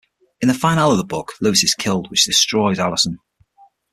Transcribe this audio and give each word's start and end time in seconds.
In 0.41 0.47
the 0.47 0.55
finale 0.55 0.93
of 0.93 0.97
the 0.97 1.03
book, 1.03 1.33
Lewis 1.41 1.63
is 1.63 1.75
killed, 1.75 2.09
which 2.09 2.23
destroys 2.25 2.79
Allison. 2.79 3.19